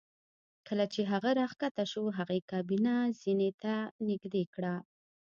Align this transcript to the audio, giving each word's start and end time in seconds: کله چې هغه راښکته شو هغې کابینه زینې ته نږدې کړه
کله 0.67 0.85
چې 0.93 1.01
هغه 1.11 1.29
راښکته 1.39 1.83
شو 1.91 2.03
هغې 2.17 2.39
کابینه 2.51 2.93
زینې 3.19 3.49
ته 3.61 3.73
نږدې 4.07 4.43
کړه 4.53 4.75